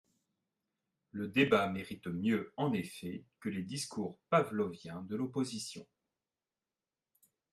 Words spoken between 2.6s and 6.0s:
effet que les discours pavloviens de l’opposition.